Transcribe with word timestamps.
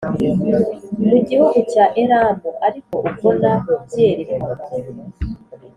mu 1.07 1.17
gihugu 1.27 1.57
cya 1.71 1.85
Elamu 2.01 2.49
ariko 2.67 2.91
ubwo 3.07 3.27
nabyerekwaga 3.41 4.65